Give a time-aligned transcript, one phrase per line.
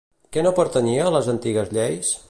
[0.37, 2.17] Què no pertanyia a les antigues lleis?